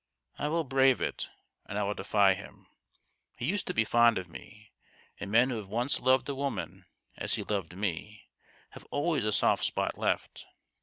[0.39, 1.29] I will brave it,
[1.67, 2.65] and I will defy him.
[3.37, 4.71] He used to be fond of me;
[5.19, 6.85] and men who have once loved a woman
[7.17, 8.27] as he loved me
[8.71, 10.47] have always a soft spot left.